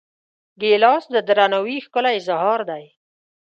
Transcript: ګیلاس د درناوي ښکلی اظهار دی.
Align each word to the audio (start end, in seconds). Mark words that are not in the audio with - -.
ګیلاس 0.61 1.03
د 1.13 1.15
درناوي 1.27 1.77
ښکلی 1.85 2.11
اظهار 2.19 2.59
دی. 2.69 2.85